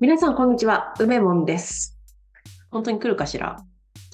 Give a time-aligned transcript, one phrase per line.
[0.00, 0.94] 皆さん、こんにちは。
[0.98, 1.98] 梅門です。
[2.70, 3.56] 本当に来るかしら？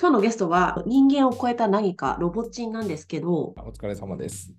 [0.01, 4.53] 今日のゲストは人間を超えた何か、ロボチンなんですけど、お疲れ様です。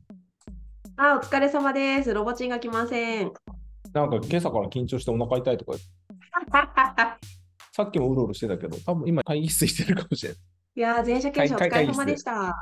[0.96, 2.13] あ、お疲れ様です。
[2.13, 3.32] ロボチンが来ません。
[3.94, 5.78] なんか今朝から緊張してお腹痛いとか、
[7.73, 10.39] さっきもうろうろしてたけど、多分今会議室してるかもしれない。
[10.75, 12.55] いやー、全社研修お疲れ様でした。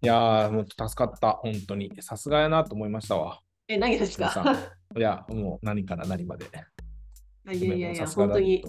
[0.00, 1.92] いやー、もう助かった、本当に。
[2.00, 3.40] さすがやなと思いましたわ。
[3.68, 4.32] え、何ですか？
[4.94, 6.46] んいや、もう何から何まで。
[7.52, 8.62] いやいやいや、本当に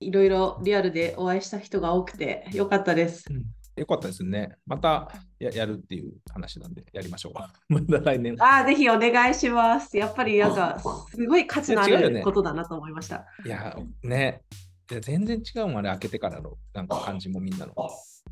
[0.00, 3.24] いろいろリアルでお会いした人が多くてよかったです。
[3.30, 3.80] う。
[3.80, 4.56] よかったですね。
[4.66, 7.32] またややるっていう話なんで、やりましょう。
[7.68, 8.34] また来年。
[8.38, 9.96] あー、ぜひお願いします。
[9.96, 10.80] やっぱりなんか、
[11.10, 13.26] すごい価値のあることだなと思いました。
[13.44, 14.42] いや、ね。
[14.90, 17.74] いや全然違うもんね、開けてからのなんか感じもみんなの。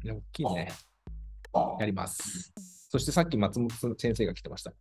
[0.03, 0.69] いや、大きいね。
[1.81, 2.53] やります。
[2.91, 4.73] そしてさっき松本先生が来てました。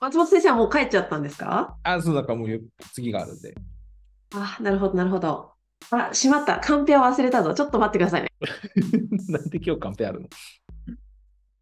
[0.00, 1.76] 松本先生はもう帰っちゃったんですか？
[1.82, 2.60] あ、そうだからもう
[2.92, 3.54] 次があるんで。
[4.34, 5.52] あ、なるほど、なるほど。
[5.90, 6.58] あ、しまった。
[6.60, 7.54] カンペを忘れたぞ。
[7.54, 8.28] ちょっと待ってくださいね。
[9.28, 10.28] なんで今日カンペあるの？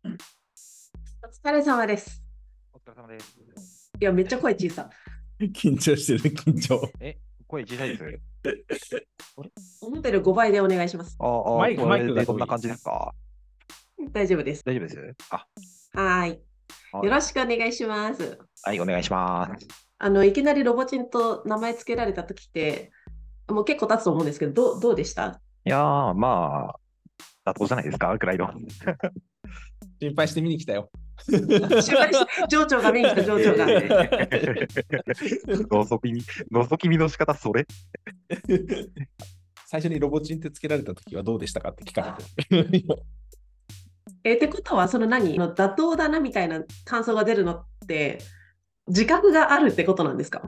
[0.04, 2.22] お疲れ様です。
[2.72, 3.90] お疲れ様です。
[4.00, 4.88] いや、めっちゃ声小さ。
[5.40, 6.80] 緊張してる、緊張。
[7.46, 7.98] 声小さいで
[8.78, 9.06] す？
[9.82, 11.16] 思ったより5倍でお願いします。
[11.18, 13.12] ああ、マイクマイクがでどんな感じですか？
[14.12, 14.62] 大丈夫です。
[14.64, 15.46] 大丈夫ですあ。
[16.00, 16.40] はい
[17.02, 18.38] よろしくお願いします。
[18.62, 19.66] はい、お願いします。
[20.04, 22.92] あの、いきなりロボチンと名前つけられたときって、
[23.48, 25.40] もう結構経つと思うんですけど、どうどうでした？
[25.64, 26.74] いやー、ま
[27.46, 28.50] あ、妥当じゃないですか、くらいの。
[30.02, 30.90] 心配して見に来たよ。
[31.26, 33.64] 心配して情緒が見に来た情緒が。
[35.48, 36.20] 覗き見、
[36.52, 37.66] 覗き見の仕方、それ？
[39.64, 42.18] 最初にロボチンってつけられた時はどうでしたかって聞か
[42.50, 42.84] れて。
[44.22, 45.38] え、ってことは、その何？
[45.38, 48.18] の妥当だなみたいな感想が出るのって、
[48.88, 50.42] 自覚があるってことなんですか？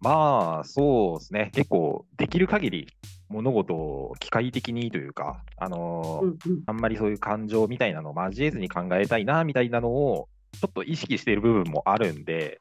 [0.00, 1.50] まあ、そうですね。
[1.52, 2.88] 結構、できる限り
[3.28, 6.62] 物事を機械的にというか、あのーうんうん。
[6.66, 12.60] あんまりそういう感情みたいなのを交えずに考えたいな、みたいなのを、ちょっと意識している部分もあるんで、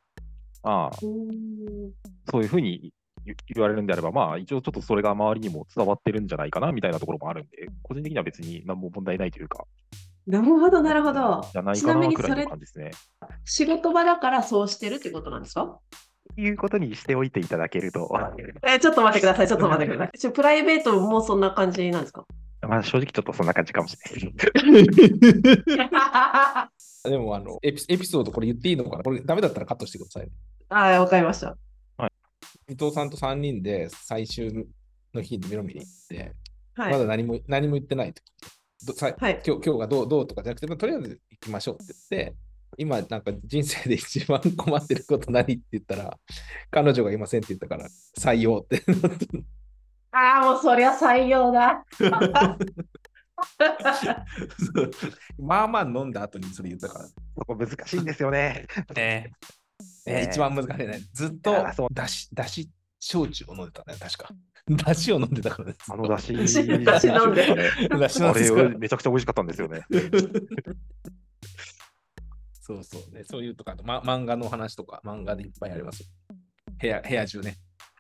[0.64, 2.92] まあ、そういうふうに
[3.24, 9.66] 言言われるんであれば、まあ、一応ちょっとそれが周りにも伝わってるんじゃないかなみたいなところもあるんで、個人的には別に何も問題ないというか、
[10.28, 11.42] なるほど、なるほど。
[11.52, 12.92] じゃないちなみかなくらいにそれの感じですね。
[13.46, 15.80] 仕事場だからそうしてるってことなんですか？
[16.36, 18.12] いうことにしておいていただけると、
[18.68, 20.18] え、ちょっと待ってください、ちょっと待ってください。
[20.20, 22.26] ちょプライベートもそんな感じなんですか？
[22.62, 25.90] まあ正直ちょっとそんな感じかもしれない。
[25.94, 26.70] あ
[27.10, 29.04] でもあのエピ、エピソードこれ言っていいのかな？
[29.04, 30.30] これダメだったらカットしてください。
[30.70, 31.58] あ、わかりました。
[32.70, 34.68] 伊藤さんと3人で最終
[35.14, 36.34] の日に見ろ見に行って、
[36.76, 36.92] はい。
[36.92, 38.48] まだ何も何も言ってない時ど
[38.94, 42.36] さはい今日今日がどうどうとかじゃなくて、まあとりあえず行きましょうって言って、
[42.78, 46.18] 今なんか人生で一番困ってること何って言ったら、
[46.70, 48.84] 彼女がいませんって言ったから採用って。
[50.12, 51.84] ああ、もうそりゃ採用だ。
[55.38, 57.06] まあまあ飲んだ後にそれ言ったから。
[57.06, 57.14] そ
[57.46, 58.66] こ難しいんですよね。
[58.96, 59.32] ね
[60.06, 61.02] ねえ一番難しいね。
[61.14, 62.70] ずっとあそうだし、だし、
[63.00, 64.30] 焼酎を飲んでたね、確か。
[64.86, 65.92] だしを飲んでたからです。
[65.92, 67.26] あのだし、だし飲んでだしな
[68.28, 69.86] んあですかられめちゃくちゃ美味しかったんですよね。
[72.60, 73.24] そうそうね。
[73.24, 76.08] そういうとか、ま、漫画の話とか、漫画でいっぱいありますよ。
[76.80, 77.56] 部屋、部屋中ね。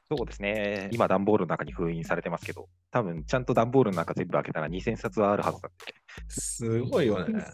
[0.10, 0.90] そうですね。
[0.92, 5.94] 今、段ボールの中に封印されてますけど、多分ちゃんと段ボールの中全部開けたら2000冊はあるはずだって。
[6.28, 7.46] すごいよね。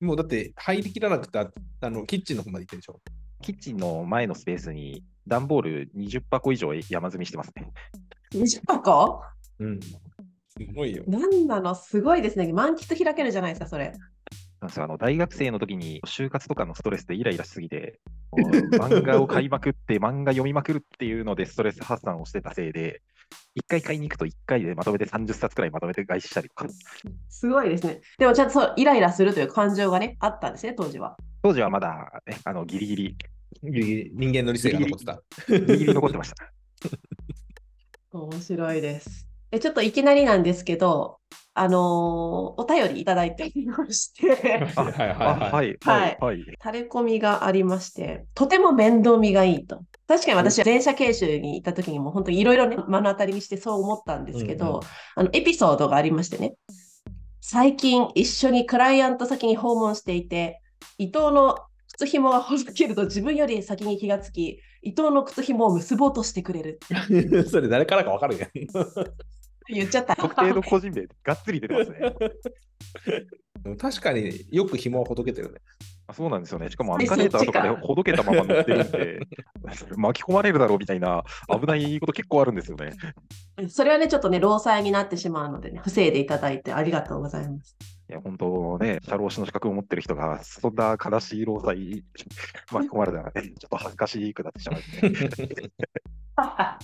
[0.00, 1.50] うもうだって入りきらなくて、あ
[1.80, 3.00] あの、キッチンの方まで行ってるでしょ。
[3.40, 7.70] キッチンの前のスペースに段ボール20箱以上山積みしてますね。
[8.32, 9.22] 20箱
[9.58, 9.80] うん。
[9.80, 9.98] す
[10.74, 11.04] ごいよ。
[11.06, 12.52] なんなのすごいですね。
[12.52, 13.92] 満喫開けるじゃないですか、それ。
[14.60, 18.00] なんですよあの大学生の時に就活とかのストレスでイライラしすぎて、
[18.32, 23.02] もう 漫画を買いまくって、漫画読みまくるっていうのでストレス発散をしてたせいで、
[23.56, 26.66] 1回買いに行くと1回でまとめて30冊くらいまとめて外出したりとか、
[27.28, 28.00] すごいですね。
[28.18, 31.16] でもちゃんとそうイライラするという感情がね、あったんですね、当時は。
[31.42, 33.16] 当時はまだ、ね、あのギリギリ、
[33.62, 35.22] ギリギリ人間の理性が残ってた。
[35.48, 36.36] ギリギリ残ってました。
[38.12, 39.26] 面白いです。
[39.52, 41.18] え、ちょっといきなりなんですけど、
[41.54, 44.28] あのーお便りいただいておりまして、
[44.76, 45.78] はいはいあはい。
[45.84, 46.56] はい、ははいい、はい。
[46.58, 49.80] タレコミがありまして、とても面倒見がいいと。
[50.06, 54.80] 確かに私は全社研修に行った時にも本当にいろいろね、目の当たりにしてそう思ったんですけど、うんうん
[55.16, 56.54] あのエピソードがありましてね、
[57.40, 60.60] 最近一緒にクライアント先に訪問していて、
[60.98, 61.56] 伊藤の
[61.96, 66.80] 靴紐がほどけると自分より先に気がつき、伊藤の靴紐を結ぼうとしてくれる。
[67.48, 68.50] それ誰からかわかるやん。
[69.68, 70.14] 言っちゃった。
[70.14, 72.14] 特定の個人名、がっつり出てますね。
[73.78, 75.58] 確かによく紐をほどけてるね。
[76.06, 76.70] あそうなんですよね。
[76.70, 79.20] しかも、えエスカレーターとかでほどけたまま乗ってるんで、
[79.96, 82.92] 巻き込まれるだろうみたいな危ないこと結構あるんですよね。
[83.68, 87.76] それはね、ちょっとね、労災になってしまうのでね、防いでいただいてありがとうございます。
[88.08, 92.04] いや、本当ね、社労士の資格を持ってる人が、そんな悲しい労災
[92.72, 94.80] 巻き込まれたらね、ちょっと恥ずかしくなってしまう
[95.10, 95.18] ね。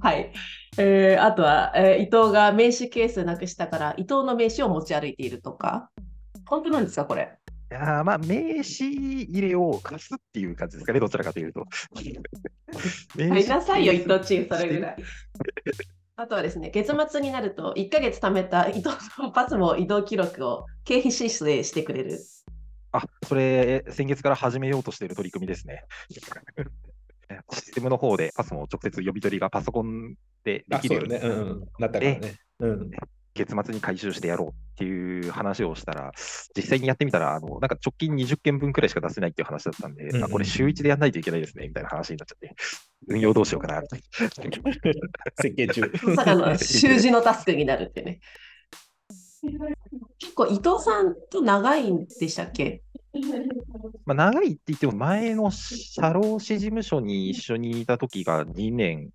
[0.00, 0.32] はい。
[0.78, 5.90] えーあとは、えー伊藤が名刺ケースなくしたから、伊藤の名刺を持ち歩いているとか。
[6.46, 7.36] 本当なんですか、これ？
[7.70, 11.66] いやーまあ、名刺入れを貸すっていう感じですかね、どちらかというと。
[13.16, 14.96] 名買いなさいよ、伊藤チーム、それぐらい。
[16.20, 18.88] あとはですね、月末になると、1ヶ月貯めた伊藤
[19.20, 22.18] のパスモ移動記録を経費申請してくれる。
[22.90, 25.84] あ、それ、先月から始めようとしている取り組みですね。
[27.52, 31.42] システムの方でパスも直接呼び取りがパソコンでであ、きるようにそうよね。
[31.42, 31.60] うんうん。
[31.78, 32.34] なったからね。
[32.58, 32.90] うん。
[33.38, 36.12] 月末に回収してやろうっていう話をしたら、
[36.56, 42.54] 実際にやってみたら、あのなんか直近20件分くらいしか出せないっていう話だったんで、うんうんあこれ週1でやんないといけないですねみたいな話になっちゃって、
[43.08, 44.02] 運用どうしようかなみたい
[45.40, 45.92] 設計中。
[46.04, 48.20] まさかの習字のタスクになるってね。
[50.18, 52.82] 結構伊藤さんと長いんでしたっけ？
[54.04, 59.10] まあ、長いって言っても、前の社労士事務所に一緒にいた時が2年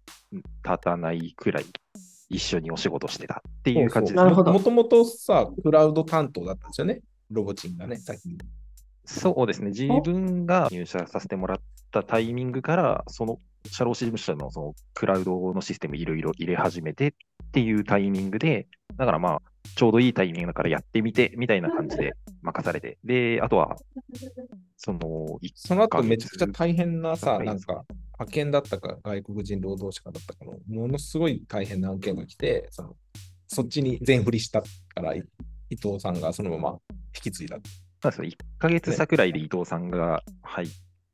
[0.64, 1.66] 経たないくらい
[2.34, 4.24] 一緒にお仕事してたっていう感じですね。
[4.24, 7.02] なるほどもともとさ、クラウド担当だったんですよね。
[7.30, 8.38] ロボチンがね、先に。
[9.06, 9.70] そうですね。
[9.70, 11.58] 自分が入社させてもらっ
[11.92, 17.12] たタイミングから、その社労士事務所のそのクラウドのシステムいろいろ入れ始めてっ
[17.52, 19.42] ていうタイミングで、だからまあ、
[19.76, 23.76] ちょうどいいタイミングだからやってみてみたいな感じで任されて、で、あとは、
[24.78, 32.96] その、一その後めちゃくちゃ大変なさ、はいなんか、派遣だったか、外国人労働者かだったかの、ものすごい大変な案件が来て、その
[33.48, 34.68] そっちに全振りしたか
[35.02, 35.24] ら、い
[35.70, 36.80] 伊藤さんがそのまま
[37.16, 37.58] 引き継いだ。
[38.02, 38.30] そうですよ。
[38.30, 40.68] 1ヶ月差くらいで伊藤さんが入っ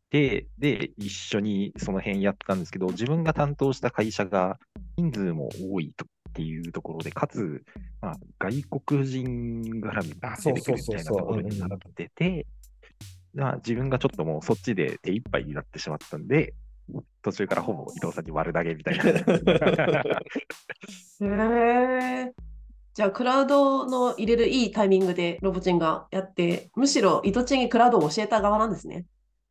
[0.10, 4.58] て、で、一緒にその辺やったんですけど、自分が担当した会社が
[4.98, 6.06] 人数も多いと
[6.40, 7.66] っていうところで、かつ、
[8.02, 9.26] まあ、外国人
[9.82, 12.48] 絡みがあそう出てくるみたいなところになってて、
[13.34, 16.54] まあ、自分がちょっともうそっちで手一杯になってしまったんで、
[17.22, 19.04] 途中からほぼ伊藤さんに割るだけみたいな。
[21.22, 22.34] へえ。
[22.94, 29.06] じゃあ、クラウドの入れるいいタイミングでロボチンがやって、むしろ伊藤チンにクラウドを教えた側なんですね。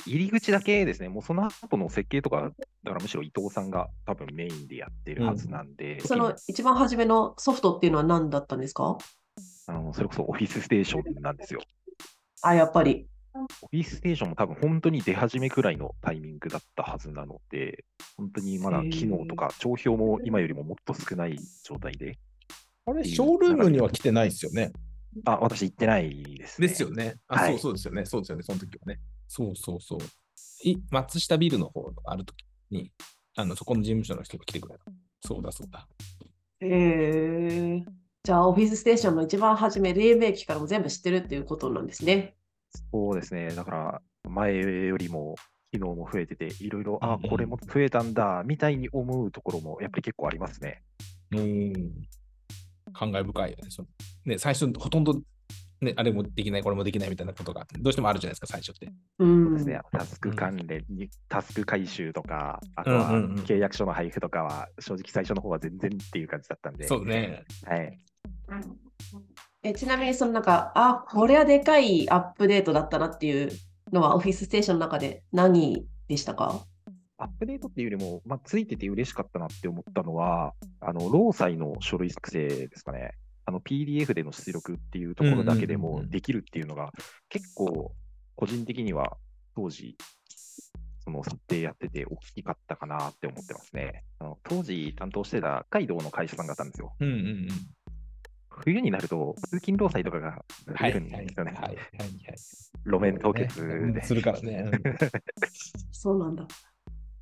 [0.06, 2.52] 入り口だけですね、もうその後の設計とか、
[2.84, 8.96] だからむしろ伊藤さんが多分メインでやってるはずなんで、その一番初めのソフトっていうのは何だったんですか？
[9.66, 11.60] あのそれこそオフィスステーションなんですよ。
[12.42, 13.06] あ、やっぱり。
[13.34, 17.84] オフィスステーションも多分本当に出始めくらいのタイミングだったはずなので、
[18.16, 22.18] 本当にまだ機能とか帳票も今よりももっと少ない状態で、
[22.86, 24.72] あれ、ショールームには来てないですよね。
[25.24, 26.68] あ、私行ってないです、ね。
[26.68, 27.16] ですよね。
[27.28, 28.04] あ、はいそうそうですよね。
[28.06, 28.42] そうですよね。
[28.42, 28.98] その時はね。
[29.28, 29.98] そうそうそう。
[30.64, 32.90] い松下ビルの方がある時に、
[33.36, 34.84] あの、そこの事務所の人が来てくれた。
[35.20, 35.86] そうだそうだ。
[36.60, 37.84] へえ。
[38.24, 42.34] じゃあ、オフィスステーションの一番初め、黎明期からも全部知ってるっていうことなんですね。
[42.90, 43.50] そうですね。
[43.50, 45.36] だから、前よりも
[45.72, 50.82] 機能も増えてて、いろいろ、あこれも増えたんだ、みたいに思うところもやっぱり結構ありますね。
[51.32, 51.72] うん。
[52.92, 53.70] 感慨深いよね。
[53.70, 53.88] その
[54.24, 55.20] ね、最初、ほとんど、
[55.80, 58.92] ね、あれもできない、これもできないみたいなことが、どうしてもあるじゃないですか、最初って。
[59.18, 59.54] うん。
[59.54, 67.44] ですね、タスク関連に、タスク回収とか、あとはうんうんうん契約書の配布とかは、正直最初の方は全然っていう感じだったんで、そうね。
[67.64, 67.98] はい。
[69.62, 73.50] えちなみに、そのなんか、あ、これはでかいアップデートだったなっていう
[73.92, 76.64] のは、オフィスステーションの中で何でしたか？
[77.20, 83.12] アップデートっていうよりも、まあ、ついてて嬉しかったなって思ったのは、あの、労災の書類作成ですかね。
[83.48, 86.92] あの、PDF での出力っていうところだけでもできるっていうのが、
[87.30, 87.94] 結構、
[88.36, 89.16] 個人的には
[89.56, 89.96] 当時、
[91.02, 94.04] その設定やってて大きかったかなって思ってますね。
[94.18, 96.94] あの当時担当してた北海道の会社さんがあったんですよ。
[97.00, 97.48] うんうんうん。
[98.50, 101.52] 冬になると通勤労災とかがはい出るんですよね。
[101.52, 101.82] はいはいはい。
[102.84, 104.02] 路面凍結ねで。
[104.04, 104.70] するからね。
[104.70, 104.82] うん
[105.90, 106.46] そうなんだ。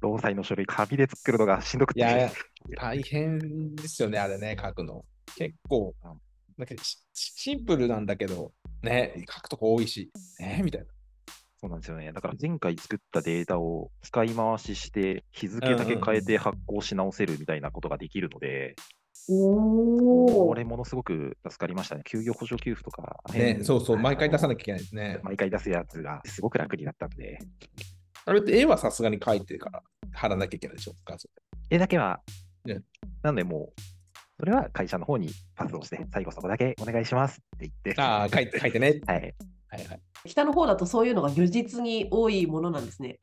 [0.01, 2.01] 労災の書類、紙で作るのがしんどくて。
[2.01, 2.31] いやいや、
[2.77, 5.05] 大変ですよね、あれね、書くの。
[5.37, 5.95] 結構、
[6.57, 8.53] なんかシシンプルなんだけど、
[8.83, 10.87] ね、書くとこ多いし、ね、みたいな。
[11.59, 12.13] そうなんですよね。
[12.13, 18.77] だから前回作ったデータを使い回しして、日付だけ変えて発行し直せるみたいなことができるので、
[19.29, 22.03] おこれものすごく助かりましたね。
[22.05, 25.25] 休業補助給付とか、ね、そうそう、毎回出さなききゃいけないですねゃ。
[25.25, 27.39] 毎回出すやつがすごく楽になったんで、
[28.25, 31.29] あれって絵はさすがに描いてから貼らなきゃいけないでしょ、画像
[31.71, 32.21] 絵だけは、
[32.65, 32.81] ね
[33.23, 33.81] なんでもう、
[34.39, 39.01] それは会社の方にパスをして、最後そこだけお願いしますって言って、ああ、書いて、 書いてね。
[39.07, 39.35] はい。
[39.69, 40.01] はいはい。
[40.27, 43.19] 北の方だとそういうのが如実に多いものなんですね。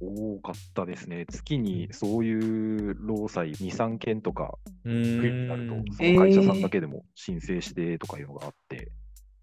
[0.00, 1.26] 多かったですね。
[1.26, 4.54] 月にそういう労災2、3件とか、
[4.84, 8.90] う冬になるーんと、その会社さんだけでも申請してとかいうのがあって、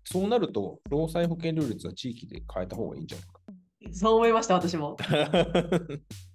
[0.05, 3.17] そうなると、労災保険料率は地域で変えた方がいいんじゃ
[3.91, 4.97] そう思いました、私も。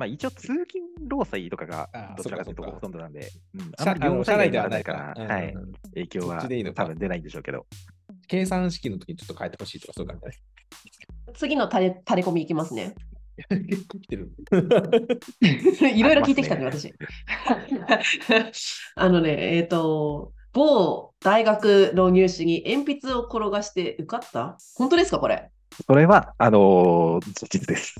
[0.00, 0.64] まあ一応通勤
[1.08, 5.54] 労災とかがどちらかというとほとんどなんで、うん、社あんまり業社内でははないかからら、はい、
[5.94, 6.40] 影響そは
[6.74, 7.66] 多分出ないんでしょうけど、
[8.26, 10.38] 計算式の時にちょっと変えてほしいとか、そういう感じ
[11.34, 12.94] 次のタレタレコミいきますね。
[13.50, 13.66] だね。
[13.66, 14.30] 結構来てる。
[15.94, 16.88] いろいろ聞いてきたんで、あります
[18.26, 18.80] 私。
[18.96, 24.56] あのね、えっ、と、某大学の入試に鉛筆を転がして受かった？
[24.76, 25.50] 本当ですか、これ？
[25.86, 27.94] それは、あのー事実です。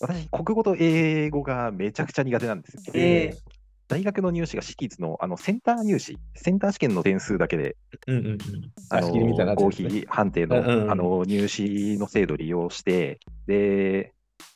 [0.00, 2.82] 私、国語と英語がめちゃくちゃ苦手なんですよ。
[2.94, 7.74] えー大学の入試が私立のあのセンター入試、センター試験の点数だけで、
[8.06, 8.38] うんうんうん。
[8.90, 14.12] あの仕切りみたいなやつ合否判定の,、うんうんうんあの入試の制度を利用して、で、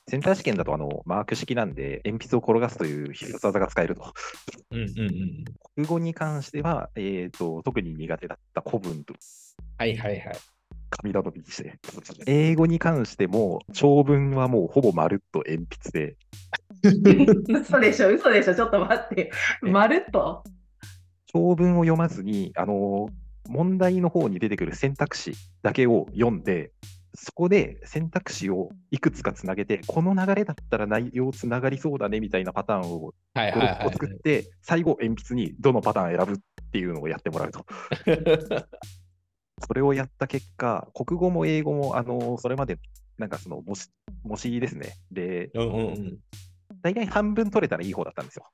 [0.07, 4.13] センター試験だとあのマーク式なんで、鉛筆を転がすという必殺技が使えると。
[4.71, 5.45] うんうんうん。
[5.77, 9.15] 国語に関しては、えー、と特に苦手だった古文と
[9.79, 10.37] はいはいはい。
[10.97, 11.79] 紙頼みにして。
[12.27, 16.17] 英語に関しても、長文はもうほぼまるっと鉛筆で、
[17.61, 19.31] 嘘でしょ、嘘でしょ、ちょっと待って。
[19.63, 20.45] まるっと？
[21.27, 23.09] 長文を読まずに、あの
[23.49, 25.33] 問題の方に出てくる選択肢
[25.63, 26.73] だけを読んで、
[27.15, 36.37] そこで選択肢をいくつかつなげて、この流れだったら内容つながりそうだねみたいなパターンを5、はいはい6個作って、最後、鉛筆にどのパターン選ぶっ
[36.73, 37.67] ていうのをやってもらうと。
[39.63, 39.69] はい。
[39.69, 42.79] それをやった結果、国語も英語も、あのそれまで、
[43.19, 43.89] なんかその模試、
[44.25, 44.95] 模試ですね。
[45.11, 46.19] で、うんうんうん。
[46.83, 48.51] 大体半分取れたらいい方だったんですよ。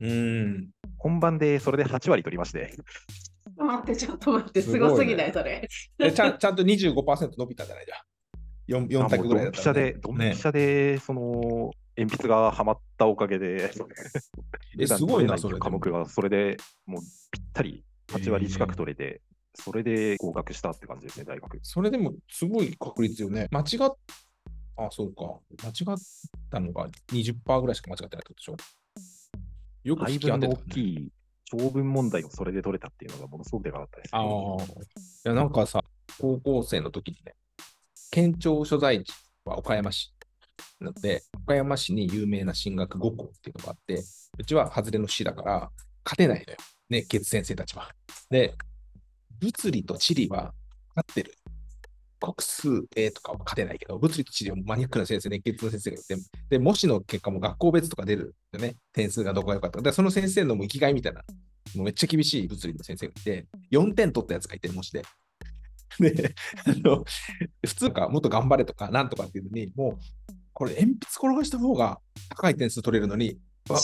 [0.00, 0.70] うん。
[0.96, 2.74] 本番でそれで8割取りまして、
[3.56, 5.68] 待って、ちょっと待って、すすごすぎない、それ。
[5.98, 7.86] えちゃんちゃんと25%伸びたじゃない？
[7.86, 7.96] じゃ
[8.78, 8.86] ん。
[8.86, 13.70] 4, 4あ択ぐらいだもうドンピシャったらね、で、ドンピシャで、その、鉛筆がはまったおかげで、
[14.78, 17.02] えすごいなそれ科目がそれでもう
[17.32, 19.20] ぴったり8割近く取れて、
[19.64, 21.58] それで合格したって感じですね、大学。
[21.62, 23.48] それでもすごい確率よね。
[23.50, 23.90] 間違っ
[24.76, 25.40] あ、そうか。
[25.64, 25.98] 間違っ
[26.50, 28.56] たのが20%ぐらいしか間違ってないってことでしょ？
[29.84, 30.74] よく配引き当てた、分の大ね。
[30.74, 31.12] きい
[31.46, 34.10] 長文問題をそれで取れたっていうのがものすごくでかかったです。
[34.14, 34.22] ああ。
[34.22, 34.26] い
[35.24, 35.82] や、なんかさ、
[36.20, 37.34] 高校生の時にね、
[38.10, 39.12] 県庁所在地
[39.44, 40.14] は岡山市。
[40.80, 44.04] なって、岡山市に有名な進学5校っていうのがあって、
[44.38, 45.70] うちは外れの市だから、
[46.04, 46.58] 勝てないのよ。
[46.88, 47.90] ね、月先生たちは。
[48.30, 48.54] で、
[49.40, 50.52] 物理と地理は
[50.94, 51.34] 勝ってる。
[52.20, 56.16] 国数 A とかは勝てないけど、物理と地理はマニアックな先生、熱血の先生がいて、
[56.50, 58.76] で、模試の結果も学校別とか出るよね。
[58.92, 59.82] 点数がどこが良かったか。
[59.82, 61.22] で、その先生のも生きがいみたいな、
[61.76, 65.04] もうめっちゃ厳しい物理の先生がいて、4点取ったやつがいて、模試で。
[66.00, 66.34] で、
[66.66, 67.04] あの、
[67.64, 69.98] 普通か、もっと頑張れとか、なんとかっていうのに、もう、
[70.52, 73.38] これ、鉛筆転がした方が高い点数取れるのに、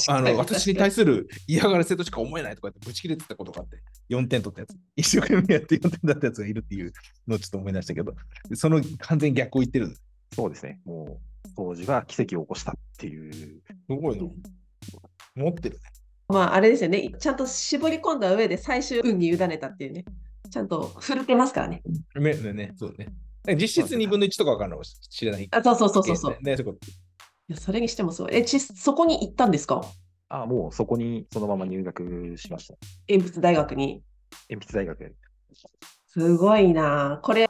[0.08, 6.92] あの私に対する嫌がらせとしか思えないとかって、ぶち切れてたことがあって、4点取ったやつ、一生懸命やって4点だったやつがいるっていう
[7.26, 8.14] のをちょっと思い出したけど、
[8.54, 9.94] その完全に逆を言ってる。
[10.34, 10.80] そうですね。
[10.84, 13.32] もう、当時は奇跡を起こしたっていう。
[13.32, 14.30] すごいの。
[15.34, 15.82] 持ってるね。
[16.28, 17.12] まあ、あれですよね。
[17.18, 20.04] ちゃんと絞り込んだ上で最終運に委ねたっていうね。
[20.50, 21.82] ちゃんと振るってますからね。
[22.14, 23.08] ねねね、そうね。
[23.56, 25.48] 実質2分の1とかわかんないかもしれない。
[25.50, 26.32] あそうそうそうそうそう。
[26.42, 26.78] ね、そういうこと
[27.48, 28.34] いやそれにしてもすごい。
[28.34, 29.82] え、ちそこに行ったんですか？
[30.30, 32.74] あもうそこにそのまま入学しました。
[33.08, 34.02] 鉛筆大学に。
[34.48, 35.12] 鉛筆大学へ。
[36.06, 37.20] すごいな。
[37.22, 37.48] これ、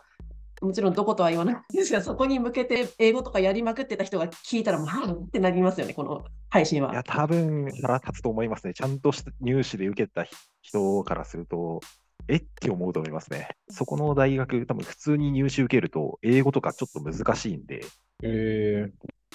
[0.61, 7.03] もちろんどことは言わないんですが、そこに向けて英語とかやりまくってた人が聞いたら、もう、はぁってなりますよね、この配信いや、は。
[7.05, 8.75] 多分腹立つと思いますね。
[8.75, 10.27] ちゃんとした入試で受けた
[10.63, 11.81] 人からすると、
[12.27, 13.51] えって思うと思いますね。
[13.71, 17.83] そこの大学、多分普通に入試受けると、英語とかちょっと難しいんで、へ
[18.23, 18.93] え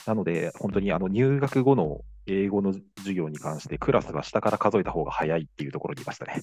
[0.09, 6.41] なので、本当にあの入学後の英語の授業に関して、クラスが下から数えた方が早いっていうところにいましたね。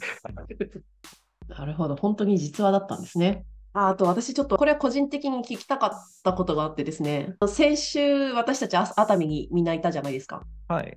[1.48, 3.44] なるほど、本当に実話だったんですね。
[3.72, 5.90] ああと私ちょっとこれは個人的に聞きたかっ
[6.22, 10.44] たことがあってですね、先週私たちあ熱海にみんないたじゃないですか。
[10.68, 10.96] はい。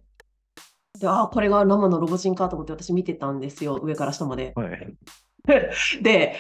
[1.00, 4.54] で、ああ、これが生のロボチンかと思って私見てたんですよ、上から下まで。
[4.56, 4.94] はい。
[6.04, 6.36] で、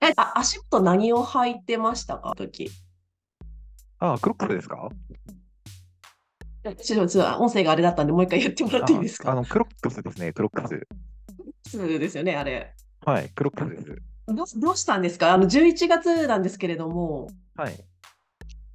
[0.00, 2.68] えあ足元何を履いてましたか、時。
[4.00, 4.88] あ、クロックスですか？
[6.76, 9.28] ちょっと音声があれだったんで、もう一回言ってもらっていいですか？
[9.30, 10.86] ああの、クロックスですね、クロックス。
[11.70, 12.74] そうですよね、あれ。
[13.04, 14.02] はい、クロックスです。
[14.26, 15.32] どうどうしたんですか？
[15.32, 17.74] あの、11月なんですけれども、はい。
[17.74, 17.76] い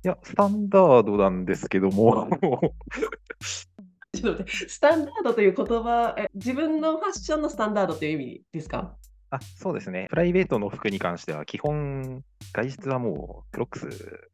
[0.03, 2.27] や、スタンダードなんですけども、
[4.13, 8.95] ちょっと待ってスタンダードという言葉、え自分のファッションのスタンダードという意味ですか？
[9.29, 10.07] あ、そうですね。
[10.09, 12.23] プライベートの服に関しては、基本、
[12.53, 14.29] 外出はもうクロックス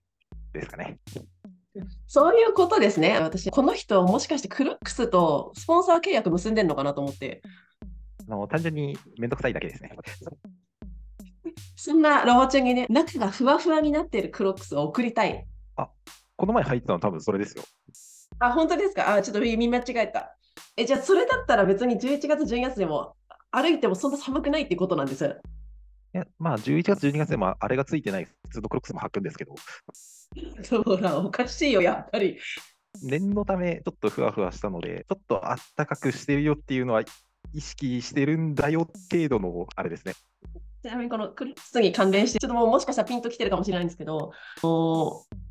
[0.54, 0.98] ですかね。
[2.08, 3.20] そういうことですね。
[3.20, 7.42] 私、この人、もしかしてクロックスとスポンサー契約結んでんのかなと思って。
[8.28, 9.92] あの単純にめんどくさいだけですね。
[11.76, 15.46] そんなロボちゃんにね、中がふわふわになっているクロックスを送りたい。
[16.36, 17.64] この前入ってたの多分それですよ。
[18.40, 19.16] あ、本当ですか？
[19.16, 20.38] あ、ちょっと見間違えた。
[20.78, 23.16] え、じゃあ、それだったら別に11月、12月でも
[23.52, 25.26] 歩いてもそんな寒くないってことなんです。
[26.14, 29.56] いやまあ、11月、12月でもあれがついてない普通のクロックスも履くんですけど、
[30.64, 32.38] そうだ、おかしいよ、やっぱり。
[33.02, 37.04] 念のためちょっとふわふわしたので、ちょっとあったかくしてるよっていうのは
[37.54, 40.14] 意識してるんだよ程度のあれですね。
[40.82, 44.32] ちなみにこのクロックスに関連して、ちょっともうもしかしたらピンときてるかもしれないんですけど、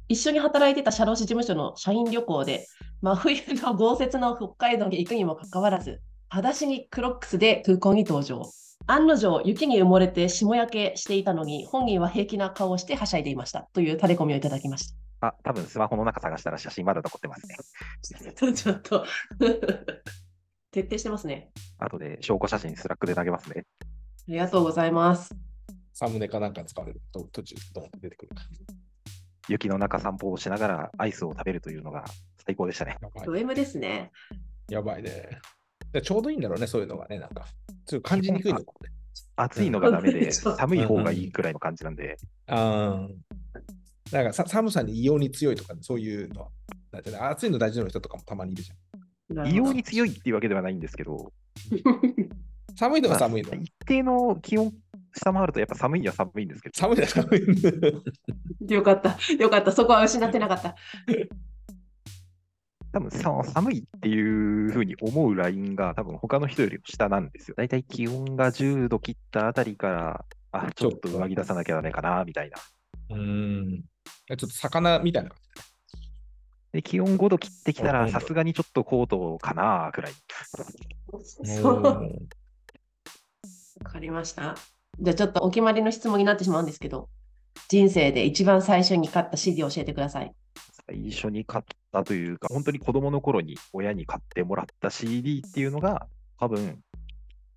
[0.09, 2.67] 一緒に働いてた社労士事務所の社員旅行で、
[3.03, 8.43] 真冬の豪雪の北海道に行くにもかかわらず、裸足にクロックスで空港に登場。
[8.87, 17.57] 案の定、雪に埋もれて霜焼けしていたのに、本人は平気な顔をしてはしゃいでいましたというタレコミをいただきましあ、多分スマホの中探したら写真まだ残ってますね。
[18.33, 18.53] た。
[18.53, 19.05] ちょっと
[20.71, 21.51] 徹底してますね。
[21.79, 23.65] 後で証拠写真 Slack で投げますね。
[23.81, 23.85] あ
[24.29, 25.35] りがとうございます。
[25.93, 28.31] サムネかなんか使われると途中ドンって出てくる。
[29.49, 32.05] 雪の中散歩をしながらアイスを食べるというのが
[32.45, 32.97] 最高でしたね。
[33.25, 34.13] ド M ですね。
[34.69, 35.41] やばいね。
[35.93, 37.47] でちょうどいいんだろうね、そういうのがね、なんか。
[37.87, 38.93] ちょっと感じにくいのかもね。
[39.37, 42.17] 暑いのがダメで、寒い方がいいくらいの感じなんで、
[42.47, 43.09] ああ。
[44.13, 46.49] なんかさ寒さに異様に強いとか、そういうのは。
[46.91, 49.47] だってね暑いの大事な人とかもたまにいるじゃん。
[49.49, 51.33] 異様に強いっていうわけではないんですけど、
[52.77, 53.61] 寒いのは寒いのまあ。
[53.61, 54.73] 一定の気温
[55.13, 58.75] 下回るとやっぱ寒いには寒いんですけど、寒いのは寒いの。
[58.75, 59.19] よかった。
[59.35, 59.73] よかった。
[59.73, 60.77] そこは失ってなかった。
[62.93, 67.55] 多分寒いっていうふうに思うラインが多分他の人よりも下なんですよ。
[67.57, 72.59] だいたい気温が10度切ったあたりから、あ、ちょっと上着出さなきゃダメかな、みたいな。
[73.11, 73.83] うーん。
[74.29, 75.39] ちょっと魚みたいな感
[76.73, 80.13] で、気温5度切ってきたら、うんさすがにちょっとコートかな、くらい。
[80.13, 80.19] じ。
[81.61, 81.83] そう。
[81.83, 82.03] わ
[83.85, 84.57] かりました。
[85.01, 87.09] じゃあちょっとお決まりの質問になってしまうんですけど、
[87.69, 90.33] 人生で一番最初に買った CD を教えてください。
[90.89, 96.07] 最初に買ったというか、本当に子供の頃に親に買ってもらった CD っていうのが、
[96.39, 96.81] 多分、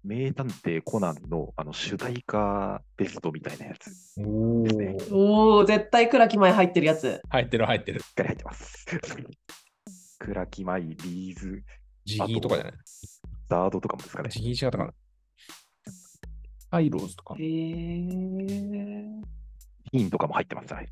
[0.04, 3.86] 名探偵コナンのあの主題歌ベストみたいなやつ。
[3.86, 5.16] ですねー。
[5.16, 7.22] おお、絶対倉木前入ってるやつ。
[7.30, 8.02] 入ってる入ってる。
[8.04, 8.86] っかり入ってます。
[10.20, 12.74] 倉木麻衣、B'z、ZIGGY とかじゃない？
[13.48, 14.30] ZARD とかもですかね。
[14.30, 14.94] ZIGGY 違ったかな。
[16.72, 17.44] ハイロウズとかへ。
[17.44, 17.46] え。
[19.92, 20.88] ヒーンとかも入ってますね。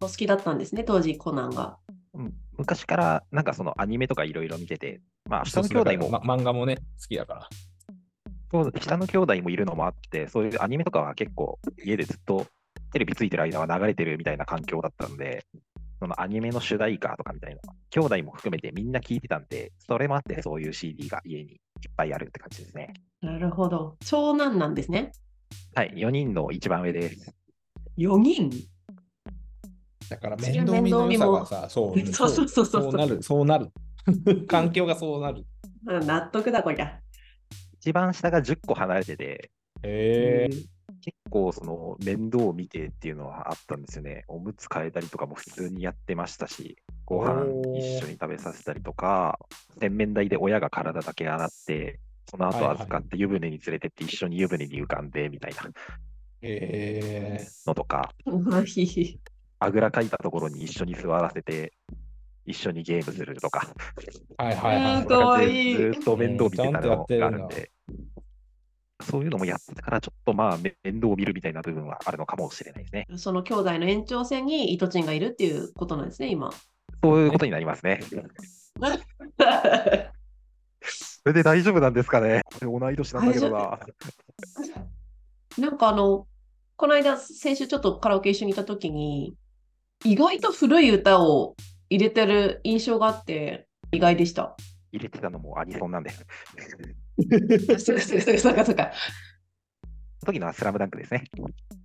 [0.00, 1.78] お好きだったんですね、当時コナンが。
[2.14, 7.48] うん昔からなんかそのアニメとかいろいろ見てて、まあ下の兄弟も、ま漫画もね、好きだから。
[8.52, 12.46] そう下の兄弟もいるのもあって、そういうアニメとかは結構家でずっと
[12.92, 15.44] テレビついてる間は流れてるみたいな環境だったんで、
[15.98, 21.58] そのアニメの主題歌とかみたいな、兄弟も含めてみんな聞いてたんで、それもあってそういう CD が家にいっ
[21.96, 22.92] ぱいあるって感じですね。
[23.20, 23.96] なるほど。
[24.04, 25.10] 長男なんですね。
[25.74, 27.34] はい、4人の一番上です。
[27.98, 28.50] 4人？
[30.08, 33.70] だから面倒見の良さが面さ、そう、 そうそうそうそうそうなる、そうなる。
[34.48, 35.44] 環境がそうなる。
[35.86, 37.00] うん納得だ、こりゃ。
[37.74, 39.50] 一番下が10個離れてて、
[39.82, 40.74] へえ。
[41.00, 44.24] 結構その面倒を見てっていうのはあったんですよね。
[44.26, 47.44] おむつ替えたりとかも普通にやってましたし、ご飯
[47.78, 49.38] 一緒に食べさせたりとか、
[49.80, 55.62] 洗面台で親が体だけ洗って、その後預かって湯船に連れてって一緒に湯船に浮かんでみたいな
[56.40, 57.46] へえ。
[57.66, 59.18] のとか、 うんひひ
[59.64, 61.72] あぐらかいたところに一緒に座らせて、
[62.46, 63.68] 一緒にゲームするとか、
[64.36, 65.02] はいはいはい。
[65.02, 67.70] うんかわいいずーっと面倒見てたのがあるんで、
[69.02, 73.06] そういうのもやってたから、ちょっとまあめ面倒を見るみたいな部分はあるのかもしれないですね。
[73.16, 76.50] その兄弟の延長線にイトチンがいるっていうことなんですね、今。
[77.02, 78.00] そういうことになりますね。
[80.86, 83.78] それで大丈夫なんですかね同い年なんだけどな。
[85.56, 86.26] なんかあの、
[86.76, 89.34] この間、先週ちょっとカラオケ一緒にいたときに、
[90.04, 91.56] 意外と古い歌を
[91.88, 94.56] 入れてる印象があって、意外でした。
[94.92, 96.10] 入れてたのもアニソンなんで。
[97.78, 98.84] そそうかそうかそうかそうか。
[98.84, 98.90] の
[100.26, 101.24] 時のはスラムダンクですね。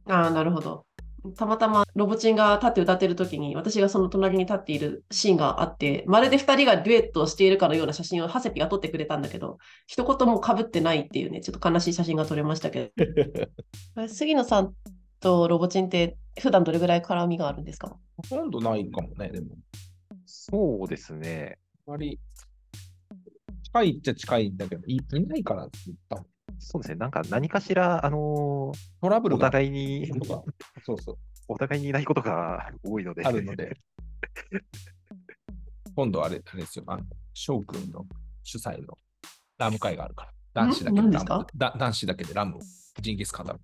[0.07, 0.85] ああ、なるほど。
[1.37, 12.93] たまたまロボチンが立って歌ってる時に私がその隣に立っているシーンがあってまるで2人がデュエットをしているかのような写真をハセピが撮ってくれたんだけど一言もかぶってないっていうねちょっと悲しい写真が撮れましたけ
[13.95, 14.73] ど 杉野さん
[15.19, 17.95] とロボチンって普段どれぐらい絡みがあるんですか？
[18.17, 19.57] ほとんどないかもね、でも。
[20.25, 21.57] そうですね。
[21.87, 22.19] あまり、
[23.63, 26.23] 近いっちゃ近いんだけど、いいないからって言った。
[26.59, 26.95] そうですね。
[26.97, 30.43] なんか何かしら、あのーおトラブルが互いに、とか
[30.83, 33.25] そうそう、お互いにいないことが 多いので。
[33.25, 33.77] あるので、
[35.95, 37.03] 今度あれ、あれですよ、あの
[37.33, 38.05] 翔くんの
[38.43, 38.97] 主催の
[39.57, 41.37] ラム会があるから、男子だけでラ何ですか？
[41.39, 42.59] ムだ男子だけでラムを
[43.01, 43.59] ジンギスカンだろ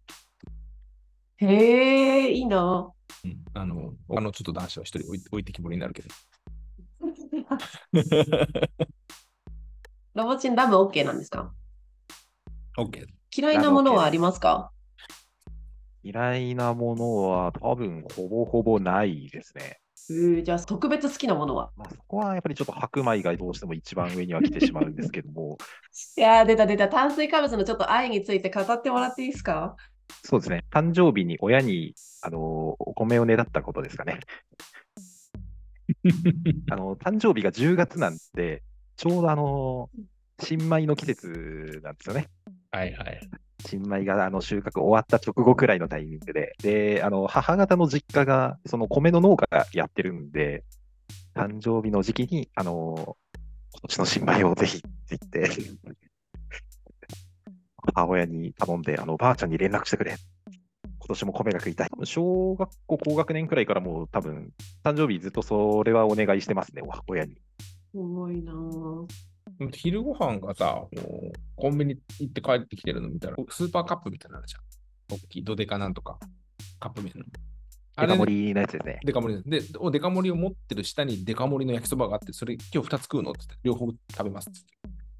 [1.37, 2.91] へえ、いいな。
[3.23, 6.09] うん、あの、他のちょっと男子は一人置い置いてきぼりになるけど。
[10.13, 11.53] ロボチンラム OK なんですか
[12.77, 13.05] ？OK。
[13.35, 14.71] 嫌いなものはありますか？
[16.03, 19.79] 嫌いなものは多分ほぼほぼないですね。
[20.09, 21.71] えーじゃあ特別好きなものは？
[21.75, 25.57] まあ、そこはやっぱりちょっと白米がどうしても一番上には来てしまうんですけども、
[26.17, 29.75] いやー出た出た炭水化物のちょっと愛について語ってもらっていいですか？
[30.25, 30.65] そうですね。
[30.71, 32.41] 誕生日に親に、あのー
[32.79, 34.19] お米をねだったことですかね。
[36.71, 38.63] あの、誕生日が10月なんで、
[38.97, 40.01] ちょうどあのー
[40.43, 42.27] 新米の季節なんですよね。
[42.71, 43.19] はいはい。
[43.65, 50.63] 新米があの収穫終わった直後くらいのタイミングで、で、あの、母方の実家が、その米の農家がやってるんで、
[51.35, 53.15] 誕生日の時期に、あの、
[53.73, 56.04] 今年の新米をぜひって言って、
[57.93, 60.15] 母親に頼んで、あの、ばあちゃんに連絡してくれ。
[60.99, 61.89] 今年も米が食いたい。
[61.89, 64.51] 多分小学校高学年くらいからもう多分、
[64.83, 67.35] 誕生日ずっとそれはお願いしてますね、親に。
[67.91, 69.05] すごいなぁ
[69.73, 74.61] 昼ご飯がさ、もうコンビニ行って帰ってきてるの見たら、スーパーカップみたいなのあるじゃん。
[75.15, 76.17] 大きいドデカなんとか、
[76.79, 77.25] カップ麺の。
[77.97, 78.99] あれデカ盛りのやつですね。
[79.05, 79.71] デカ盛りです。
[79.71, 84.59] で、おデカ盛りを持ってる下にデカ盛りの焼きそばがあって、それ今日2つ食うのって言って、両方食べますって。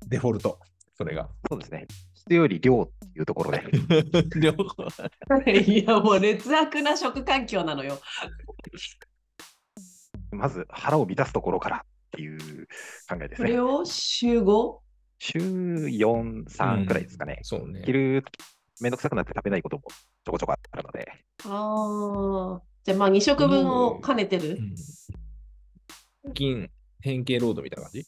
[0.08, 0.60] デフォルト、
[0.98, 1.30] それが。
[1.50, 1.88] そうですね。
[2.14, 3.64] 質より量っていうところで。
[4.40, 4.88] 両方。
[5.52, 8.00] いやもう劣悪な食環境なのよ。
[10.32, 11.82] まず腹を満たすところからっ
[12.12, 12.68] ていう
[13.10, 13.48] 考えですね。
[13.50, 14.78] これを週 5?
[15.20, 17.40] 週4、3くらいですかね。
[17.44, 17.84] そうね。
[17.86, 18.24] 昼、
[18.82, 19.84] めんどくさくなって食べないことも
[20.26, 21.08] ちょこちょこあるので、
[21.46, 22.62] ああ。
[22.84, 24.60] じゃあまあ2食分を兼ねてる？
[26.26, 26.34] うん。
[26.34, 28.06] 金、変形ロードみたいな感じ？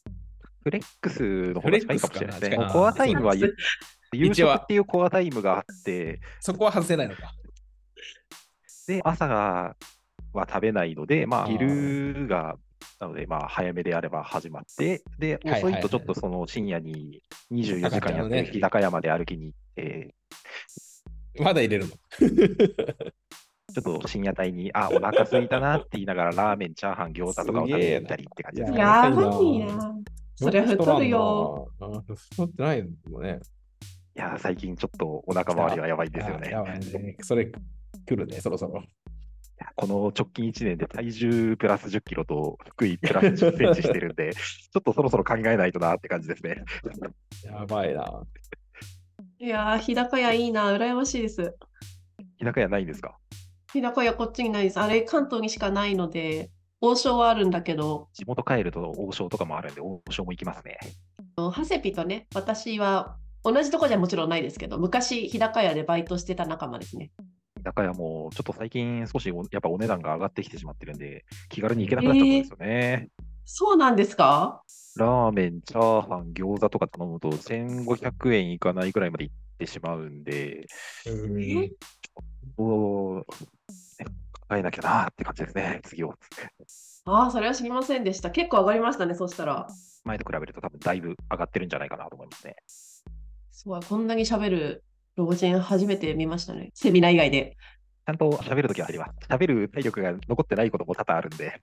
[0.68, 2.58] フレックスの方が近いかもしれないですね。
[2.58, 3.36] フレックスかなもうコアタイムは
[4.14, 7.32] 夕食っていうコアタイムがあって、そこは外せないのか。
[8.88, 9.78] で、朝が
[10.34, 12.58] は食べないので、まあ、昼が、
[13.00, 20.16] なので、まあ、早めであれば始まって、で、遅いとちょっとその深夜に24時間やってる日高山で歩きに行って、
[21.40, 21.96] まだ入れるの？
[23.74, 28.80] ちょっと深夜帯に、あ、お腹空いたなって言いながら、ラーメン、チャーハン、餃子とかを食べたりって感じですすね。
[28.80, 29.97] やばやいな。
[30.38, 31.71] それは太るよ。
[31.80, 33.39] あ太ってないのもね。
[34.15, 36.47] いやー、最近ちょっとお腹周りはやばいんですよね。
[36.47, 37.17] あやばいね。
[37.21, 38.84] それ来るね、そろそろ。
[39.76, 46.63] この直近1年で体重プラス10キロと福井プラス10センチしてるんで、 ちょっとそろそろ考えないとなって感じですね。
[47.43, 48.23] やばいな。
[49.39, 50.71] いやー、日高屋いいな。
[50.76, 51.56] 羨ましいです。
[52.38, 53.17] 日高屋ないんですか？
[53.73, 54.80] 日高屋こっちにないです。
[54.80, 60.78] あれ、関東にしかないので、王将はあるんだけど、地元帰ると王将とかもあるんで、王将も行きますね。
[61.52, 67.12] ハセピとね、私は同じとこじゃもちろんないですけど、昔、日高屋でバイトしてた仲間ですね。
[67.58, 73.10] 日高屋もちょっと最近少しおやっぱお値段が上がってきてしまってるんで、気軽に行けなくなっちゃったんですよね。
[73.46, 74.62] そうなんですか？
[74.98, 80.68] ラーメン、チャーハン、餃子とか頼むと1500円いかないぐらいまで行ってしまうんで、
[81.08, 81.72] え
[82.58, 83.24] おー
[84.56, 86.14] えなきゃなーって感じですね、次を。
[87.06, 88.32] ああ、それは知りませんでした。
[88.32, 89.68] 結構上がりましたね、そしたら。
[90.06, 92.56] 前と比べると多分だいぶ上がってるんじゃないかなと思いますね。
[93.52, 94.84] すごい、こんなに喋る
[95.18, 96.72] ロボチン初めて見ましたね。
[96.74, 97.58] セミナー以外で。
[98.06, 99.12] ちゃんと喋るときはあります。
[99.28, 101.60] 喋る体力が残ってないことも多々あるんで、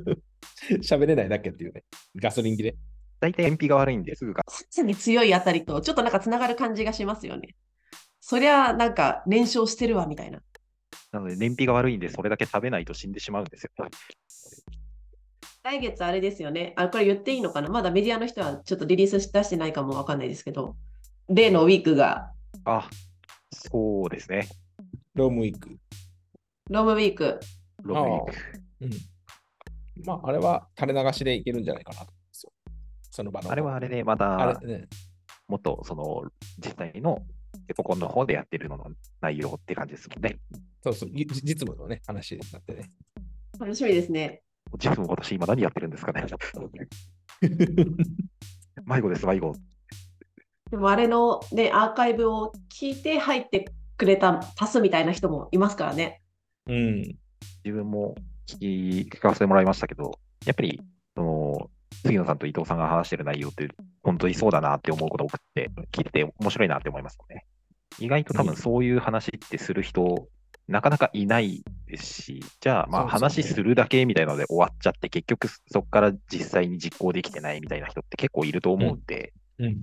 [0.80, 1.84] 喋れないだけっていうね。
[2.16, 2.76] ガソリン切れ。
[3.20, 4.44] 大体燃費が悪いんですぐが。
[4.46, 7.54] 夏に強いあたりと、ちょっとなんかつながる感じがしますよね。
[8.20, 10.40] そりゃ、なんか燃焼してるわ、みたいな。
[11.12, 13.70] なので燃費が悪いんで、それだけ食べないと死んでしまうんですよ。
[15.62, 16.72] 来月あれですよね。
[16.76, 17.68] あ、これ言っていいのかな？
[17.68, 20.76] まだメディアの人はちょっとリリースし出してないかもわかんないですけど、
[21.28, 22.32] 例のウィークが、
[22.64, 22.88] あ、
[23.52, 24.48] そうですね。
[25.14, 25.78] ロームウィーク。
[26.70, 27.40] ロームウィーク。
[27.82, 28.32] ロブウィーク。
[28.82, 28.90] うん。
[30.04, 32.12] まあ、あれは垂れ流しでいけるんじゃないかなと。
[33.10, 33.50] その場の。
[33.50, 34.88] あれはあれで、またあれ、ね。
[35.48, 36.24] もっとその
[36.58, 37.18] 実際の
[37.68, 38.86] エココンの方でやってるのの
[39.20, 40.38] 内容って感じですもんね。
[40.82, 42.90] そうそう、ぎ実務のね、話になってね。
[43.58, 44.42] 楽しみですね。
[44.74, 46.24] 実務私今何やってるんですかね。
[48.84, 49.54] 迷子です、迷子。
[50.70, 56.22] でもあれのね、アーカイブを聞いて入ってくれた、足すみたいな人もいますからね。
[56.66, 57.16] うん。
[57.64, 58.14] 自分も
[58.46, 60.80] 聞き聞かせてもらいましたけど、やっぱり、
[61.14, 61.70] その、
[62.02, 63.68] 杉野さんと伊藤さんが話してる内容って、
[64.02, 67.46] 本当にそうだなって思うこと多くて、聞いてて面白いなって思いますね。
[67.98, 70.28] 意外と多分そういう話ってする人、
[70.66, 79.80] なかなかいないですし、じゃあまあ話するだけみたいなので終わっちゃって、結局そこから実際に実行できてないみたいな人って結構いると思うんで、うん。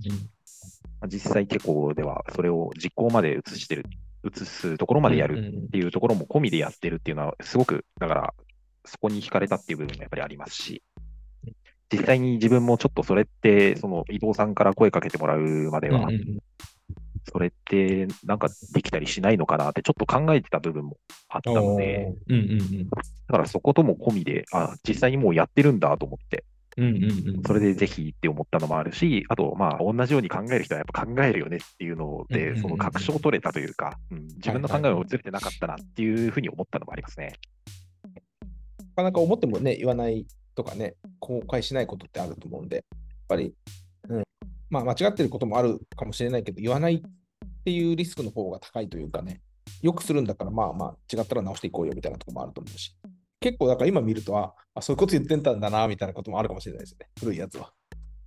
[1.08, 3.84] 実際結構ではそれを実行まで移してる、
[4.24, 8.34] 移すところまでやるっていうところも込みでやってるっていうのは、すごく、だから、
[8.84, 10.82] そこに惹かれたっていう部分もやっぱりありますし、
[11.92, 16.08] 実際に自分もちょっとそれって、その伊藤さんから声かけてもらうまでは、
[17.30, 20.96] それってなんかできたりしないのかなってちょっと考えてた部分も
[21.28, 26.44] あったので、おーうんうんだからそことも込みで、あ、実際にもうやってるんだと思って、
[26.76, 26.84] うん。
[26.84, 27.06] うんうんう
[27.40, 27.42] ん。
[27.44, 37.32] それでぜひって思ったのもあるし、あと、まあ、同じように考える人はやっぱ考えるよねっていうのうんうんうんで、うんその確証を取れたというか、うん自分の考えもずれてなかったなっていうふうに思ったのもありますね。
[38.78, 42.84] なかなか思ってもね、言わないとかね、公開しないことってあると思うんで、やっ
[43.28, 43.52] ぱり、うん、
[44.70, 47.02] まあ間違ってることもあるかもしれないけど、言わないっ
[47.64, 49.40] ていうリスクの方が高いというかね、
[49.82, 52.96] よくするんだから、まあまあ違ったら直していこうよみたいなところもあると思うし、
[53.40, 57.72] 結構だから今見るとは、あそういうこと言ってたんだなみたいなこともあるかもしれないですね、古いやつは。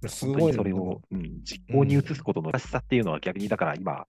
[0.07, 4.05] すごいそれを、うん、実行に移すことの難しさっていうのは逆にだから今、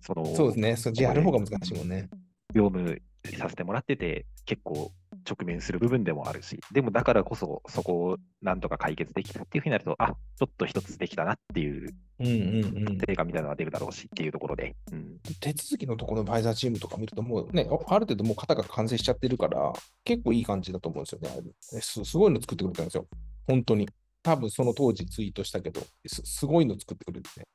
[0.00, 2.08] その、そうですね、そやる方が難しいもんね。
[2.54, 3.02] 業務
[3.38, 4.92] させてもらってて、結構
[5.28, 11.94] 直面する部分でもあるし、でもだからこそ、そこをなんとか解決できたっていうふうになると、あちょっと一つできたなっていう。
[12.20, 19.72] 成果みたいなのが出るだろうしっていうところで、うん、手続きのところのバイザーチームとか見ると、もうね、あある程度もう型が完成しちゃってるから、
[20.04, 21.30] 結構いい感じだと思うんですよね。
[21.30, 23.06] あれすすごいの作ってくれたんですよ。
[23.48, 23.88] 本当に。
[24.22, 27.46] 多分その当時ツイートしたけど、すすごいの作ってくれてね。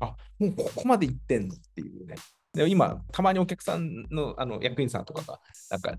[0.00, 2.14] あ、もうここまで行ってんのっていうね。
[2.56, 5.40] で今、たまにお客さんのあの役員さんとかが、
[5.70, 5.96] なんか、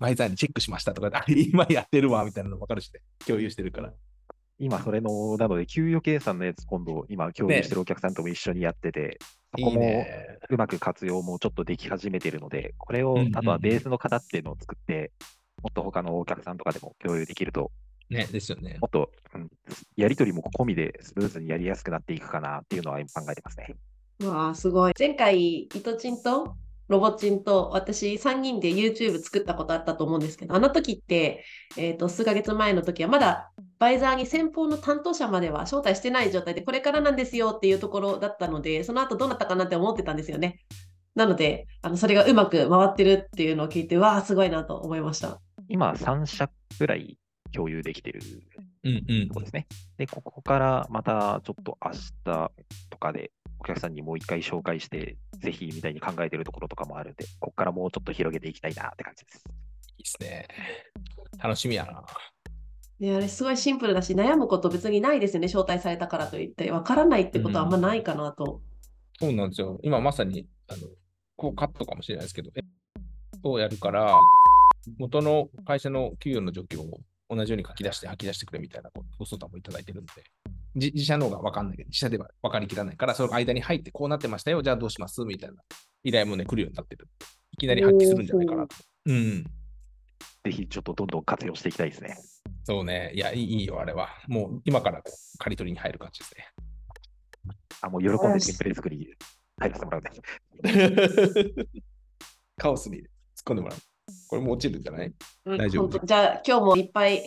[0.00, 3.92] バイザーにチェックしましたとか今やってるわみたいなの分かるしね、共有してるから。
[4.58, 9.18] 今それの、なので、給与計算のやつ、今度、今共有してるお客さんとも一緒にやってて、
[9.56, 10.38] そこもね。
[10.50, 15.12] うまく活用もちょっとでき始めてるので、これをうんうんう、んあとはベースの型っていうのを作って、
[15.62, 17.70] もっと他のお客さんとかでも共有できると、
[18.10, 18.76] ね、ですよね。
[18.80, 19.48] もっと、うん、
[19.96, 23.76] やり取りも込みでスムーズにやりやすくなっていくかなっていうのは今考えてますね。
[24.20, 24.92] うわあ、すごい。
[24.98, 26.54] 前回、イトチンと
[26.88, 31.44] ロボチンと私3人で YouTube 作ったことあったと思うんですけど、あの時って、
[31.76, 40.58] えっ、と、数ヶ月前の時はまだバイザーに先方の担当者までは招待してない状態で、これからなんですよっていうところだったので、その後どうなったかなって思ってたんですよね。
[41.14, 45.40] なので、あのそれがうまく回ってるっていうのを聞いて、わあ、すごいなと思いました。
[45.68, 47.16] 今、3社くらい
[47.52, 48.20] 共有できてる
[48.82, 49.68] うんうんところですね。
[49.96, 51.92] で、ここからまたちょっと明
[52.24, 52.50] 日
[52.90, 53.30] とかで
[53.60, 59.44] お客さんにもう一回紹介して、ぜひみたいに考えてるところとかもあるんで、ここからもうちょっと広げていきたいなって感じです。
[59.98, 60.48] いいですね。
[61.38, 62.02] 楽しみやな。
[62.98, 66.70] ね、あれすごいシンプルだし、悩むこと別にないですよね、招待されたからといって。
[66.70, 68.62] わからないってことはあんまないかなと。
[69.20, 69.78] そうなんですよ。
[69.82, 70.88] 今まさに、あの、
[71.36, 72.62] こうカットかもしれないですけど、え
[73.42, 74.18] をやるから、
[74.98, 85.56] 元の会社の給与の状況を同じように書き出して吐き出してくれみたいなご相談もいただいてるんで、じ自社の方が分かんないけど、自社では分かりきらないから、その間に入ってこうなってましたよ、じゃあどうしますみたいな
[86.04, 87.08] 依頼もね、来るようになってる。
[87.52, 88.76] いきなり発揮するんじゃないかなと。
[89.06, 89.44] うん。
[90.44, 92.16] ぜひちょっとどんどん活用していきたいですね。
[92.64, 93.12] そうね。
[93.14, 94.08] いや、いいよ、あれは。
[94.28, 96.46] もう今からこう刈り取りに入る感じですね。
[97.82, 99.14] あ、もう喜んでテンプレ作り
[99.58, 100.10] 入らせてもらうね。
[102.56, 103.06] カオスに突っ
[103.46, 103.78] 込んでもらう。
[104.28, 105.12] これも落ちるんじゃない？
[105.46, 105.98] うん大丈夫？
[106.06, 107.22] じゃあ今日もいっぱい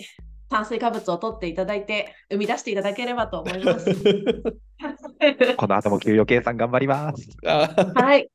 [0.53, 3.89] 炭水化物を取っていただいて生み出していただければと思います。
[5.57, 7.27] この後も給与計算頑張ります。
[7.45, 8.29] あはい。